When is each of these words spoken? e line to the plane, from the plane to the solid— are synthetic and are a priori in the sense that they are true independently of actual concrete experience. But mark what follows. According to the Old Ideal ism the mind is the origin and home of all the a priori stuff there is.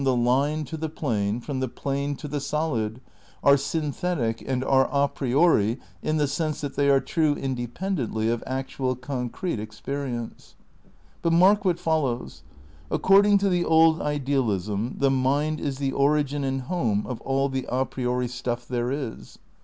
e 0.01 0.03
line 0.03 0.63
to 0.63 0.77
the 0.77 0.89
plane, 0.89 1.39
from 1.39 1.59
the 1.59 1.67
plane 1.67 2.15
to 2.15 2.27
the 2.27 2.39
solid— 2.39 2.99
are 3.43 3.55
synthetic 3.55 4.41
and 4.47 4.63
are 4.63 4.89
a 4.91 5.07
priori 5.07 5.79
in 6.01 6.17
the 6.17 6.27
sense 6.27 6.59
that 6.61 6.75
they 6.75 6.89
are 6.89 6.99
true 6.99 7.35
independently 7.35 8.27
of 8.27 8.43
actual 8.47 8.95
concrete 8.95 9.59
experience. 9.59 10.55
But 11.21 11.33
mark 11.33 11.63
what 11.65 11.77
follows. 11.77 12.41
According 12.89 13.37
to 13.37 13.49
the 13.49 13.63
Old 13.63 14.01
Ideal 14.01 14.49
ism 14.49 14.95
the 14.97 15.11
mind 15.11 15.59
is 15.59 15.77
the 15.77 15.91
origin 15.91 16.43
and 16.43 16.61
home 16.61 17.05
of 17.05 17.21
all 17.21 17.47
the 17.47 17.65
a 17.69 17.85
priori 17.85 18.27
stuff 18.27 18.67
there 18.67 18.91
is. 18.91 19.37